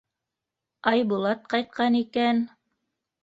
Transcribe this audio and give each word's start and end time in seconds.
—Айбулат 0.91 1.45
ҡайтҡан 1.53 1.99
икән. 1.99 2.41